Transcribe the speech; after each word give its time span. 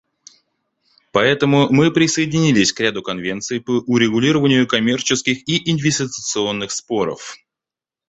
Поэтому 1.11 1.69
мы 1.69 1.91
присоединились 1.93 2.73
к 2.73 2.79
ряду 2.79 3.03
конвенций 3.03 3.61
по 3.61 3.83
урегулированию 3.85 4.65
коммерческих 4.65 5.47
и 5.47 5.69
инвестиционных 5.71 6.71
споров. 6.71 7.35